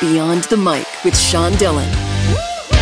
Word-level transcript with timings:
Beyond 0.00 0.44
the 0.44 0.56
Mic 0.56 0.86
with 1.04 1.16
Sean 1.16 1.52
Dillon. 1.52 1.88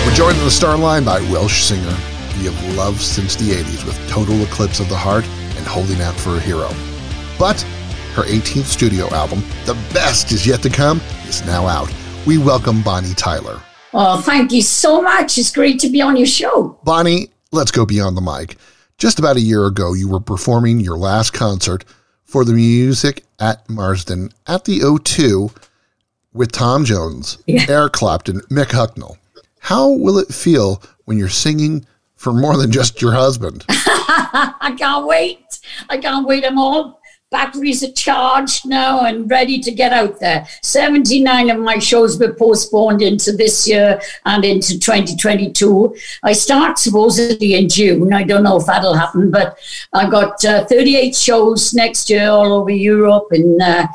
We're 0.06 0.14
joined 0.14 0.38
on 0.38 0.44
the 0.44 0.50
star 0.50 0.76
line 0.76 1.04
by 1.04 1.20
Welsh 1.30 1.62
singer 1.62 1.96
we 2.38 2.50
have 2.50 2.76
loved 2.76 3.00
since 3.00 3.36
the 3.36 3.50
80s 3.50 3.84
with 3.84 3.96
Total 4.08 4.42
Eclipse 4.42 4.80
of 4.80 4.88
the 4.88 4.96
Heart 4.96 5.24
and 5.56 5.66
Holding 5.66 6.00
Out 6.00 6.14
for 6.14 6.36
a 6.36 6.40
Hero. 6.40 6.68
But 7.38 7.60
her 8.14 8.22
18th 8.22 8.64
studio 8.64 9.06
album, 9.14 9.44
The 9.64 9.74
Best 9.94 10.32
Is 10.32 10.46
Yet 10.46 10.62
to 10.62 10.70
Come, 10.70 11.00
is 11.28 11.44
now 11.44 11.66
out. 11.66 11.92
We 12.26 12.38
welcome 12.38 12.82
Bonnie 12.82 13.14
Tyler. 13.14 13.60
Oh, 13.94 14.20
thank 14.22 14.50
you 14.50 14.62
so 14.62 15.02
much. 15.02 15.38
It's 15.38 15.52
great 15.52 15.78
to 15.80 15.88
be 15.88 16.00
on 16.00 16.16
your 16.16 16.26
show. 16.26 16.78
Bonnie, 16.82 17.28
let's 17.52 17.70
go 17.70 17.86
beyond 17.86 18.16
the 18.16 18.22
mic. 18.22 18.56
Just 18.98 19.18
about 19.18 19.36
a 19.36 19.40
year 19.40 19.66
ago, 19.66 19.92
you 19.92 20.08
were 20.08 20.20
performing 20.20 20.80
your 20.80 20.96
last 20.96 21.32
concert 21.32 21.84
for 22.24 22.44
the 22.44 22.54
music 22.54 23.22
at 23.38 23.68
Marsden 23.68 24.30
at 24.46 24.64
the 24.64 24.80
O2 24.80 25.54
with 26.32 26.52
Tom 26.52 26.84
Jones, 26.84 27.38
yeah. 27.46 27.66
Eric 27.68 27.94
Clapton, 27.94 28.40
Mick 28.50 28.70
Hucknall. 28.70 29.16
How 29.60 29.88
will 29.90 30.18
it 30.18 30.32
feel 30.32 30.82
when 31.04 31.18
you're 31.18 31.28
singing 31.28 31.86
for 32.16 32.32
more 32.32 32.56
than 32.56 32.72
just 32.72 33.00
your 33.00 33.12
husband? 33.12 33.64
I 33.68 34.74
can't 34.78 35.06
wait. 35.06 35.60
I 35.88 35.98
can't 35.98 36.26
wait. 36.26 36.44
I'm 36.44 36.58
all 36.58 37.00
batteries 37.32 37.82
are 37.82 37.90
charged 37.92 38.66
now 38.68 39.04
and 39.06 39.28
ready 39.28 39.58
to 39.58 39.72
get 39.72 39.92
out 39.92 40.20
there. 40.20 40.46
79 40.62 41.50
of 41.50 41.58
my 41.58 41.78
shows 41.78 42.20
were 42.20 42.34
postponed 42.34 43.02
into 43.02 43.32
this 43.32 43.66
year 43.66 44.00
and 44.26 44.44
into 44.44 44.78
2022. 44.78 45.96
I 46.22 46.34
start 46.34 46.78
supposedly 46.78 47.54
in 47.54 47.68
June. 47.68 48.12
I 48.12 48.22
don't 48.22 48.44
know 48.44 48.58
if 48.58 48.66
that'll 48.66 48.94
happen, 48.94 49.30
but 49.30 49.58
I've 49.92 50.10
got 50.10 50.44
uh, 50.44 50.66
38 50.66 51.16
shows 51.16 51.74
next 51.74 52.08
year 52.10 52.28
all 52.28 52.52
over 52.52 52.70
Europe 52.70 53.28
and 53.30 53.60
uh, 53.60 53.88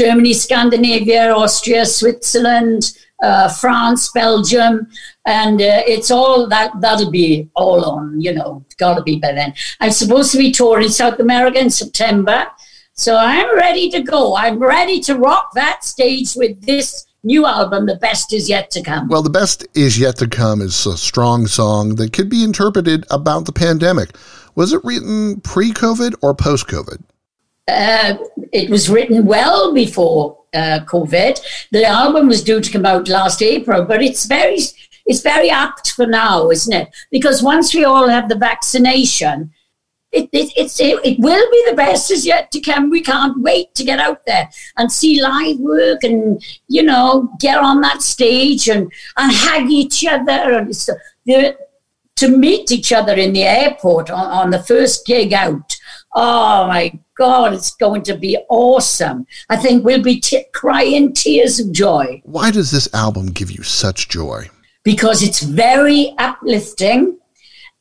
Germany, 0.00 0.32
Scandinavia, 0.32 1.30
Austria, 1.30 1.84
Switzerland, 1.84 2.96
uh, 3.22 3.50
France, 3.50 4.10
Belgium, 4.12 4.88
and 5.26 5.60
uh, 5.60 5.82
it's 5.86 6.10
all 6.10 6.48
that 6.48 6.72
that'll 6.80 7.10
be 7.10 7.50
all 7.54 7.84
on. 7.84 8.18
You 8.18 8.32
know, 8.32 8.64
got 8.78 8.94
to 8.94 9.02
be 9.02 9.18
by 9.18 9.32
then. 9.32 9.52
I'm 9.78 9.90
supposed 9.90 10.32
to 10.32 10.38
be 10.38 10.52
touring 10.52 10.88
South 10.88 11.20
America 11.20 11.58
in 11.58 11.68
September, 11.68 12.46
so 12.94 13.14
I'm 13.14 13.54
ready 13.54 13.90
to 13.90 14.00
go. 14.00 14.34
I'm 14.36 14.58
ready 14.58 15.00
to 15.00 15.16
rock 15.16 15.52
that 15.52 15.84
stage 15.84 16.34
with 16.34 16.62
this 16.62 17.06
new 17.22 17.44
album, 17.44 17.84
The 17.84 17.96
Best 17.96 18.32
Is 18.32 18.48
Yet 18.48 18.70
to 18.70 18.82
Come. 18.82 19.06
Well, 19.08 19.22
The 19.22 19.28
Best 19.28 19.66
Is 19.74 19.98
Yet 19.98 20.16
to 20.16 20.28
Come 20.28 20.62
is 20.62 20.86
a 20.86 20.96
strong 20.96 21.46
song 21.46 21.96
that 21.96 22.14
could 22.14 22.30
be 22.30 22.42
interpreted 22.42 23.04
about 23.10 23.44
the 23.44 23.52
pandemic. 23.52 24.16
Was 24.54 24.72
it 24.72 24.80
written 24.82 25.42
pre 25.42 25.72
COVID 25.72 26.14
or 26.22 26.34
post 26.34 26.68
COVID? 26.68 27.02
Uh, 27.70 28.18
it 28.52 28.68
was 28.68 28.90
written 28.90 29.24
well 29.24 29.72
before 29.72 30.38
uh, 30.54 30.80
COVID. 30.86 31.40
The 31.70 31.84
album 31.84 32.28
was 32.28 32.42
due 32.42 32.60
to 32.60 32.72
come 32.72 32.86
out 32.86 33.08
last 33.08 33.42
April, 33.42 33.84
but 33.84 34.02
it's 34.02 34.26
very 34.26 34.58
it's 35.06 35.22
very 35.22 35.50
apt 35.50 35.92
for 35.92 36.06
now, 36.06 36.50
isn't 36.50 36.72
it? 36.72 36.88
Because 37.10 37.42
once 37.42 37.74
we 37.74 37.84
all 37.84 38.08
have 38.08 38.28
the 38.28 38.36
vaccination, 38.36 39.50
it, 40.12 40.28
it, 40.32 40.52
it's, 40.56 40.80
it, 40.80 40.98
it 41.04 41.18
will 41.20 41.50
be 41.50 41.64
the 41.68 41.76
best 41.76 42.10
is 42.10 42.26
yet 42.26 42.50
to 42.52 42.60
come. 42.60 42.90
We 42.90 43.00
can't 43.00 43.40
wait 43.40 43.74
to 43.76 43.84
get 43.84 44.00
out 44.00 44.26
there 44.26 44.50
and 44.76 44.90
see 44.90 45.22
live 45.22 45.58
work 45.58 46.02
and, 46.02 46.42
you 46.68 46.82
know, 46.82 47.32
get 47.40 47.58
on 47.58 47.80
that 47.80 48.02
stage 48.02 48.68
and, 48.68 48.92
and 49.16 49.32
hug 49.32 49.70
each 49.70 50.04
other. 50.04 50.58
And 50.58 50.74
so 50.74 50.94
the, 51.26 51.56
to 52.16 52.28
meet 52.28 52.70
each 52.72 52.92
other 52.92 53.14
in 53.14 53.32
the 53.32 53.44
airport 53.44 54.10
on, 54.10 54.26
on 54.26 54.50
the 54.50 54.62
first 54.62 55.06
gig 55.06 55.32
out. 55.32 55.76
Oh 56.14 56.66
my 56.66 56.98
God, 57.20 57.52
it's 57.52 57.76
going 57.76 58.02
to 58.04 58.16
be 58.16 58.38
awesome. 58.48 59.26
I 59.50 59.58
think 59.58 59.84
we'll 59.84 60.02
be 60.02 60.20
t- 60.20 60.46
crying 60.54 61.12
tears 61.12 61.60
of 61.60 61.70
joy. 61.70 62.22
Why 62.24 62.50
does 62.50 62.70
this 62.70 62.88
album 62.94 63.26
give 63.26 63.50
you 63.50 63.62
such 63.62 64.08
joy? 64.08 64.48
Because 64.84 65.22
it's 65.22 65.42
very 65.42 66.14
uplifting 66.16 67.18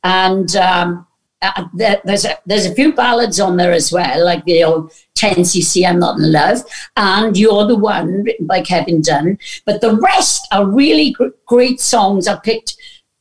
and 0.03 0.53
um, 0.57 1.07
uh, 1.41 1.67
there's 1.73 2.25
a, 2.25 2.37
there's 2.47 2.65
a 2.65 2.75
few 2.75 2.91
ballads 2.91 3.39
on 3.39 3.55
there 3.55 3.71
as 3.71 3.93
well, 3.93 4.25
like 4.25 4.43
the 4.43 4.61
old 4.65 4.91
10cc 5.15 5.87
I'm 5.87 5.99
Not 5.99 6.17
in 6.17 6.33
Love 6.33 6.59
and 6.97 7.37
You're 7.37 7.65
the 7.65 7.77
One 7.77 8.23
written 8.23 8.45
by 8.45 8.59
Kevin 8.59 9.01
Dunn. 9.01 9.39
But 9.65 9.79
the 9.79 9.95
rest 9.95 10.49
are 10.51 10.65
really 10.65 11.11
gr- 11.11 11.27
great 11.45 11.79
songs 11.79 12.27
I 12.27 12.37
picked 12.39 12.75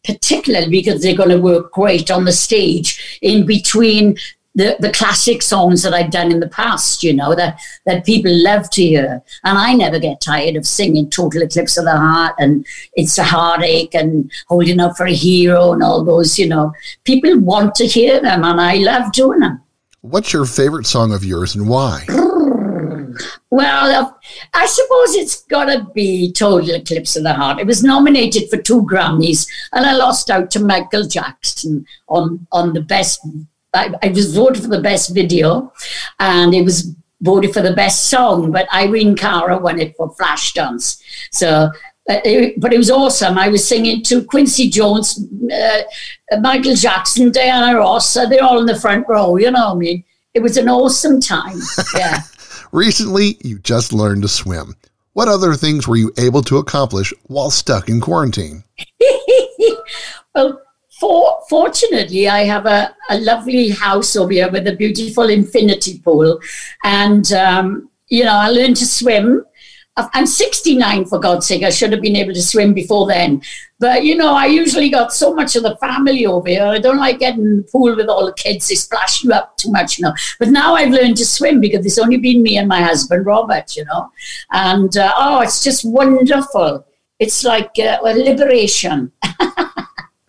particularly 0.05 0.71
because 0.71 1.03
they're 1.03 1.17
going 1.17 1.29
to 1.29 1.41
work 1.41 1.71
great 1.73 2.11
on 2.11 2.25
the 2.25 2.33
stage 2.33 3.19
in 3.21 3.45
between 3.45 4.17
the, 4.59 4.77
the 4.81 4.91
classic 4.91 5.41
songs 5.41 5.85
that 5.85 5.95
I've 5.95 6.11
done 6.11 6.33
in 6.33 6.41
the 6.41 6.49
past, 6.49 7.05
you 7.05 7.15
know, 7.15 7.33
that, 7.37 7.61
that 7.87 8.05
people 8.05 8.33
love 8.35 8.69
to 8.71 8.83
hear. 8.83 9.23
And 9.45 9.57
I 9.57 9.73
never 9.73 10.01
get 10.01 10.21
tired 10.21 10.57
of 10.57 10.67
singing 10.67 11.09
Total 11.09 11.43
Eclipse 11.43 11.77
of 11.77 11.85
the 11.85 11.97
Heart 11.97 12.35
and 12.41 12.67
It's 12.95 13.19
a 13.19 13.23
Heartache 13.23 13.95
and 13.95 14.29
Holding 14.49 14.81
Up 14.81 14.97
for 14.97 15.07
a 15.07 15.13
Hero 15.13 15.73
and 15.73 15.83
all 15.85 16.05
those, 16.05 16.41
you 16.41 16.49
know. 16.49 16.73
People 17.05 17.39
want 17.39 17.77
to 17.77 17.87
hear 17.87 18.21
them 18.21 18.43
and 18.43 18.61
I 18.61 18.75
love 18.75 19.13
doing 19.13 19.39
them. 19.39 19.63
What's 20.01 20.33
your 20.33 20.45
favorite 20.45 20.87
song 20.87 21.13
of 21.13 21.25
yours 21.25 21.55
and 21.55 21.69
why? 21.69 22.05
Well, 23.51 24.07
uh, 24.07 24.11
I 24.55 24.67
suppose 24.67 25.15
it's 25.15 25.45
got 25.45 25.67
to 25.67 25.87
be 25.95 26.33
Total 26.33 26.75
Eclipse 26.75 27.15
of 27.15 27.23
the 27.23 27.33
Heart. 27.33 27.61
It 27.61 27.67
was 27.67 27.85
nominated 27.85 28.51
for 28.51 28.57
two 28.57 28.83
Grammys, 28.83 29.49
and 29.73 29.87
I 29.87 29.95
lost 29.95 30.31
out 30.31 30.51
to 30.53 30.61
Michael 30.61 31.07
Jackson 31.07 31.87
on 32.09 32.47
on 32.53 32.75
the 32.75 32.81
best 32.81 33.27
I, 33.75 33.95
I 34.03 34.09
was 34.09 34.35
voted 34.35 34.63
for 34.63 34.69
the 34.69 34.81
best 34.81 35.15
video, 35.15 35.73
and 36.19 36.55
it 36.55 36.63
was 36.63 36.95
voted 37.21 37.53
for 37.53 37.61
the 37.61 37.75
best 37.75 38.09
song. 38.09 38.51
But 38.53 38.73
Irene 38.73 39.17
Cara 39.17 39.59
won 39.59 39.81
it 39.81 39.97
for 39.97 40.15
Flashdance. 40.15 41.01
So 41.33 41.71
uh, 42.09 42.21
it, 42.25 42.59
but 42.59 42.73
it 42.73 42.79
was 42.79 42.91
awesome. 42.91 43.37
I 43.37 43.49
was 43.49 43.67
singing 43.67 44.03
to 44.05 44.25
Quincy 44.25 44.71
Jones, 44.71 45.21
uh, 45.53 45.83
Michael 46.41 46.75
Jackson, 46.75 47.31
Diana 47.31 47.79
Ross. 47.79 48.17
Uh, 48.17 48.27
they're 48.27 48.43
all 48.43 48.61
in 48.61 48.67
the 48.67 48.81
front 48.81 49.07
row. 49.09 49.37
You 49.37 49.51
know, 49.51 49.69
what 49.69 49.77
I 49.77 49.79
mean, 49.79 50.05
it 50.33 50.41
was 50.41 50.57
an 50.57 50.69
awesome 50.69 51.21
time. 51.21 51.61
Yeah. 51.95 52.21
Recently, 52.71 53.39
you 53.43 53.59
just 53.61 53.95
learned 53.95 54.23
to 54.23 54.29
swim. 54.29 54.75
What 55.15 55.27
other 55.27 55.55
things 55.55 55.89
were 55.89 55.97
you 55.97 56.13
able 56.19 56.43
to 56.43 56.59
accomplish 56.59 57.15
while 57.25 57.51
stuck 57.51 57.89
in 57.89 58.01
quarantine? 58.01 58.63
well, 60.35 60.61
for, 60.99 61.39
fortunately, 61.49 62.29
I 62.29 62.45
have 62.45 62.67
a, 62.67 62.95
a 63.09 63.19
lovely 63.21 63.71
house 63.71 64.17
over 64.17 64.33
here 64.33 64.51
with 64.51 64.67
a 64.67 64.75
beautiful 64.75 65.29
infinity 65.29 66.01
pool. 66.01 66.41
And, 66.83 67.33
um, 67.33 67.91
you 68.09 68.25
know, 68.25 68.35
I 68.35 68.49
learned 68.49 68.77
to 68.77 68.87
swim. 68.87 69.45
I'm 69.97 70.27
69, 70.27 71.07
for 71.07 71.19
God's 71.19 71.47
sake. 71.47 71.65
I 71.65 71.71
should 71.71 71.93
have 71.93 72.03
been 72.03 72.15
able 72.15 72.33
to 72.33 72.43
swim 72.43 72.73
before 72.73 73.07
then. 73.09 73.43
But, 73.81 74.05
you 74.05 74.17
know, 74.17 74.33
I 74.33 74.47
usually 74.47 74.91
got 74.91 75.13
so 75.13 75.35
much 75.35 75.57
of 75.57 75.65
the 75.65 75.77
family 75.77 76.25
over 76.27 76.49
here. 76.49 76.65
I 76.65 76.79
don't 76.79 76.99
like 76.99 77.19
getting 77.19 77.45
in 77.45 77.57
the 77.59 77.63
pool 77.65 77.95
with 77.97 78.09
all 78.09 78.27
the 78.27 78.33
kids. 78.33 78.69
They 78.69 78.77
splash 78.77 79.25
you 79.25 79.33
up 79.33 79.57
too 79.57 79.71
much, 79.71 79.99
you 79.99 80.05
know. 80.05 80.15
But 80.39 80.49
now 80.49 80.75
I've 80.75 80.93
learned 80.93 81.17
to 81.17 81.27
swim 81.27 81.61
because 81.61 81.85
it's 81.85 81.99
only 81.99 82.17
been 82.17 82.43
me 82.43 82.59
and 82.59 82.69
my 82.69 82.81
husband, 82.81 83.27
Robert, 83.27 83.77
you 83.77 83.85
know. 83.85 84.11
And, 84.53 84.97
uh, 84.97 85.13
oh, 85.17 85.41
it's 85.41 85.63
just 85.63 85.85
wonderful. 85.85 86.87
It's 87.19 87.45
like 87.45 87.73
uh, 87.79 87.99
a 88.05 88.15
liberation. 88.15 89.13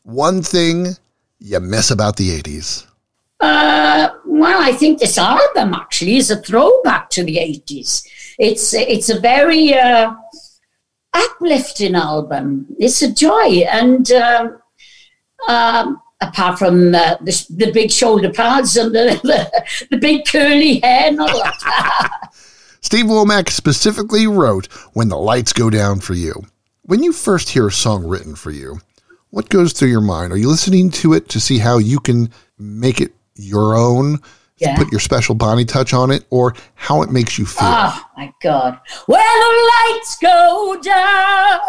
one 0.10 0.42
thing 0.42 0.96
you 1.40 1.60
miss 1.60 1.92
about 1.92 2.18
the 2.18 2.30
80s? 2.42 2.86
Uh, 3.40 4.10
well, 4.26 4.62
I 4.62 4.74
think 4.74 5.00
this 5.00 5.18
album 5.18 5.74
actually 5.74 6.18
is 6.18 6.30
a 6.32 6.42
throwback 6.42 7.10
to 7.12 7.24
the 7.24 7.38
80s. 7.38 8.06
It's, 8.38 8.74
it's 8.74 9.10
a 9.10 9.20
very 9.20 9.74
uh, 9.74 10.14
uplifting 11.14 11.96
album. 11.96 12.68
It's 12.78 13.02
a 13.02 13.14
joy. 13.14 13.64
And 13.70 14.12
um, 14.12 14.62
um, 15.48 16.02
apart 16.22 16.60
from 16.60 16.94
uh, 16.94 17.16
the, 17.22 17.46
the, 17.50 17.72
big 17.72 17.92
shoulder 17.92 18.32
pads 18.32 18.76
and 18.76 18.94
the, 18.94 19.20
the, 19.24 19.88
the 19.92 19.98
big 19.98 20.26
curly 20.26 20.80
hair 20.80 21.08
and 21.08 21.20
all 21.20 21.44
that. 21.44 22.30
Steve 22.82 23.06
Womack 23.06 23.50
specifically 23.50 24.28
wrote 24.28 24.68
When 24.94 25.10
the 25.10 25.18
Lights 25.18 25.54
Go 25.54 25.70
Down 25.70 26.00
for 26.00 26.14
You. 26.14 26.44
When 26.84 27.04
you 27.04 27.14
first 27.14 27.50
hear 27.50 27.68
a 27.68 27.72
song 27.72 28.06
written 28.08 28.36
for 28.36 28.52
you, 28.52 28.80
what 29.32 29.50
goes 29.50 29.74
through 29.74 29.90
your 29.90 30.02
mind? 30.02 30.34
Are 30.34 30.38
you 30.38 30.50
listening 30.50 30.90
to 30.92 31.14
it 31.14 31.30
to 31.30 31.40
see 31.40 31.60
how 31.60 31.78
you 31.78 32.00
can 32.00 32.32
make 32.58 33.02
it 33.02 33.14
your 33.36 33.76
own? 33.76 34.20
Yeah. 34.58 34.76
Put 34.76 34.92
your 34.92 35.00
special 35.00 35.36
Bonnie 35.36 35.66
touch 35.66 35.94
on 35.94 36.12
it, 36.12 36.26
or 36.30 36.54
how 36.76 37.02
it 37.02 37.12
makes 37.12 37.40
you 37.40 37.46
feel. 37.46 37.70
Oh 37.70 38.04
my 38.18 38.34
God! 38.42 38.78
When 39.06 39.20
the 39.20 39.72
lights 39.88 40.18
go 40.22 40.78
down, 40.82 41.60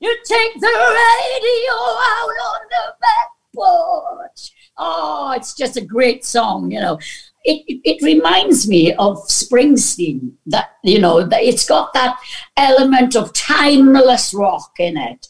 you 0.00 0.16
take 0.24 0.54
the 0.54 0.66
radio 0.66 1.74
out 1.74 2.36
on 2.44 2.60
the 2.70 2.94
back 2.98 3.28
porch. 3.54 4.52
Oh, 4.78 5.34
it's 5.36 5.54
just 5.54 5.76
a 5.76 5.84
great 5.84 6.24
song, 6.24 6.70
you 6.70 6.80
know. 6.80 6.98
It, 7.44 7.62
it, 7.68 7.80
it, 7.84 8.02
reminds 8.02 8.66
me 8.66 8.92
of 8.94 9.18
Springsteen. 9.28 10.32
That 10.46 10.70
you 10.82 10.98
know, 10.98 11.22
that 11.24 11.42
it's 11.42 11.66
got 11.66 11.92
that 11.92 12.18
element 12.56 13.16
of 13.16 13.34
timeless 13.34 14.32
rock 14.32 14.72
in 14.78 14.96
it 14.96 15.28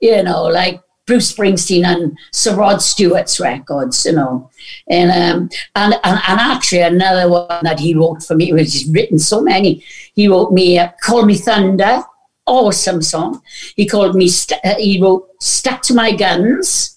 you 0.00 0.22
know, 0.22 0.44
like 0.44 0.80
Bruce 1.06 1.32
Springsteen 1.32 1.84
and 1.84 2.16
Sir 2.32 2.54
Rod 2.54 2.80
Stewart's 2.80 3.40
records, 3.40 4.04
you 4.04 4.12
know. 4.12 4.50
And 4.88 5.10
um, 5.10 5.50
and, 5.74 5.94
and, 5.94 6.20
and 6.28 6.40
actually 6.40 6.82
another 6.82 7.28
one 7.28 7.48
that 7.62 7.80
he 7.80 7.94
wrote 7.94 8.22
for 8.22 8.34
me, 8.36 8.52
which 8.52 8.72
he's 8.72 8.88
written 8.88 9.18
so 9.18 9.40
many, 9.40 9.84
he 10.14 10.28
wrote 10.28 10.52
me 10.52 10.78
uh, 10.78 10.90
Call 11.02 11.24
Me 11.24 11.36
Thunder. 11.36 12.02
awesome 12.46 13.02
song. 13.02 13.42
He 13.76 13.86
called 13.86 14.14
me, 14.14 14.28
st- 14.28 14.60
uh, 14.64 14.76
he 14.76 15.00
wrote 15.00 15.28
Stuck 15.40 15.82
to 15.82 15.94
My 15.94 16.12
Guns. 16.12 16.96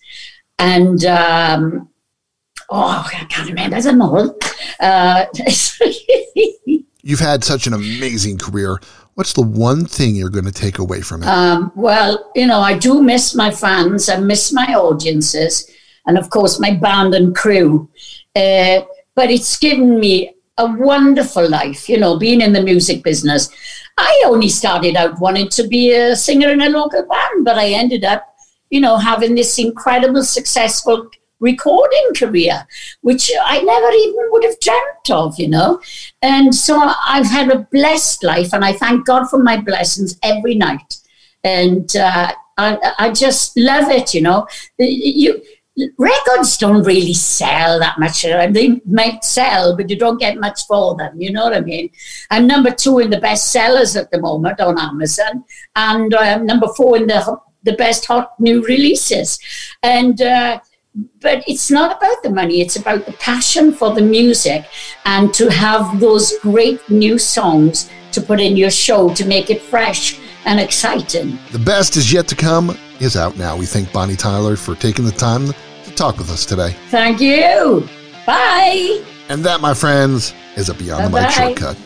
And, 0.59 1.03
um, 1.05 1.89
oh, 2.69 3.09
I 3.13 3.25
can't 3.25 3.50
remember 3.50 3.81
them 3.81 4.01
all. 4.01 4.35
Uh, 4.79 5.25
You've 7.05 7.19
had 7.19 7.44
such 7.44 7.67
an 7.67 7.73
amazing 7.73 8.38
career. 8.38 8.79
What's 9.15 9.33
the 9.33 9.44
one 9.44 9.86
thing 9.86 10.15
you're 10.15 10.30
going 10.30 10.45
to 10.45 10.51
take 10.51 10.80
away 10.80 11.01
from 11.01 11.24
it? 11.24 11.27
Um, 11.27 11.71
well, 11.75 12.31
you 12.36 12.48
know, 12.48 12.60
I 12.60 12.77
do 12.77 13.01
miss 13.01 13.36
my 13.36 13.51
fans. 13.51 14.10
I 14.10 14.19
miss 14.19 14.51
my 14.51 14.74
audiences, 14.74 15.69
and 16.07 16.18
of 16.18 16.30
course, 16.30 16.60
my 16.60 16.71
band 16.71 17.13
and 17.13 17.36
crew. 17.36 17.89
Uh, 18.36 18.81
but 19.15 19.30
it's 19.30 19.57
given 19.60 20.00
me 20.00 20.33
a 20.57 20.65
wonderful 20.65 21.48
life. 21.48 21.88
You 21.88 22.00
know, 22.00 22.18
being 22.18 22.42
in 22.42 22.54
the 22.54 22.63
music 22.63 23.04
business. 23.04 23.50
I 23.95 24.24
only 24.25 24.50
started 24.50 24.95
out 24.95 25.19
wanting 25.19 25.50
to 25.50 25.68
be 25.68 25.94
a 25.94 26.15
singer 26.15 26.50
in 26.50 26.62
a 26.62 26.69
local 26.69 27.06
band, 27.06 27.45
but 27.45 27.60
I 27.60 27.69
ended 27.69 28.04
up, 28.04 28.36
you 28.71 28.81
know, 28.81 28.98
having 28.98 29.36
this 29.36 29.60
incredible, 29.60 30.24
successful 30.24 31.12
recording 31.43 32.07
career, 32.15 32.65
which 33.01 33.29
I 33.45 33.61
never 33.61 33.91
even 33.91 34.25
would 34.31 34.45
have 34.45 34.59
dreamt 34.59 35.09
of, 35.09 35.37
you 35.37 35.49
know. 35.49 35.81
And 36.21 36.55
so 36.55 36.73
I've 37.07 37.27
had 37.27 37.51
a 37.51 37.67
blessed 37.71 38.23
life, 38.23 38.53
and 38.53 38.63
I 38.63 38.73
thank 38.73 39.05
God 39.05 39.29
for 39.29 39.39
my 39.39 39.57
blessings 39.59 40.17
every 40.23 40.55
night. 40.55 40.97
And 41.43 41.95
uh, 41.95 42.31
I, 42.57 42.93
I 42.97 43.11
just 43.11 43.57
love 43.57 43.91
it, 43.91 44.13
you 44.13 44.21
know. 44.21 44.47
You 44.77 45.41
records 45.97 46.57
don't 46.57 46.83
really 46.83 47.15
sell 47.15 47.79
that 47.79 47.99
much. 47.99 48.21
They 48.21 48.81
might 48.85 49.23
sell, 49.23 49.75
but 49.75 49.89
you 49.89 49.97
don't 49.97 50.19
get 50.19 50.37
much 50.37 50.67
for 50.67 50.95
them. 50.95 51.19
You 51.19 51.31
know 51.31 51.45
what 51.45 51.55
I 51.55 51.61
mean? 51.61 51.89
I'm 52.29 52.45
number 52.45 52.71
two 52.71 52.99
in 52.99 53.09
the 53.09 53.19
best 53.19 53.51
sellers 53.51 53.95
at 53.95 54.11
the 54.11 54.21
moment 54.21 54.61
on 54.61 54.79
Amazon, 54.79 55.43
and 55.75 56.13
I'm 56.13 56.45
number 56.45 56.67
four 56.77 56.97
in 56.97 57.07
the 57.07 57.37
the 57.63 57.73
best 57.73 58.05
hot 58.05 58.39
new 58.39 58.61
releases. 58.63 59.39
And 59.81 60.21
uh, 60.21 60.59
but 61.21 61.43
it's 61.47 61.71
not 61.71 61.97
about 61.97 62.21
the 62.23 62.29
money, 62.29 62.61
it's 62.61 62.75
about 62.75 63.05
the 63.05 63.13
passion 63.13 63.73
for 63.73 63.93
the 63.93 64.01
music 64.01 64.65
and 65.05 65.33
to 65.33 65.49
have 65.51 65.99
those 65.99 66.33
great 66.39 66.87
new 66.89 67.17
songs 67.17 67.89
to 68.11 68.21
put 68.21 68.39
in 68.39 68.55
your 68.55 68.69
show 68.69 69.13
to 69.13 69.25
make 69.25 69.49
it 69.49 69.61
fresh 69.61 70.19
and 70.45 70.59
exciting. 70.59 71.39
The 71.51 71.59
best 71.59 71.95
is 71.97 72.11
yet 72.11 72.27
to 72.27 72.35
come 72.35 72.77
is 72.99 73.15
out 73.17 73.37
now. 73.37 73.57
We 73.57 73.65
thank 73.65 73.91
Bonnie 73.91 74.15
Tyler 74.15 74.55
for 74.55 74.75
taking 74.75 75.05
the 75.05 75.11
time 75.11 75.47
to 75.47 75.91
talk 75.95 76.17
with 76.17 76.29
us 76.29 76.45
today. 76.45 76.75
Thank 76.89 77.19
you. 77.19 77.87
Bye. 78.25 79.03
And 79.29 79.43
that, 79.45 79.61
my 79.61 79.73
friends, 79.73 80.33
is 80.55 80.69
a 80.69 80.73
Beyond 80.73 81.11
Bye-bye. 81.11 81.21
the 81.21 81.27
Mic 81.27 81.57
shortcut. 81.59 81.77